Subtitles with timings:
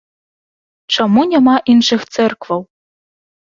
[0.97, 2.61] Чаму няма іншых цэркваў?